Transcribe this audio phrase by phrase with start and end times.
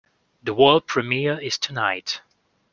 [0.41, 2.21] The world premiere is tonight!